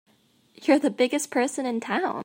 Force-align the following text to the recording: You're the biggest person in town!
You're 0.55 0.79
the 0.79 0.89
biggest 0.89 1.29
person 1.29 1.67
in 1.67 1.79
town! 1.79 2.19